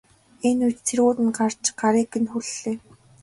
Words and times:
Энэ 0.47 0.61
үед 0.65 0.77
цэргүүд 0.87 1.17
нь 1.25 1.35
ирж 1.45 1.65
гарыг 1.79 2.11
нь 2.21 2.29
хүллээ. 2.31 2.77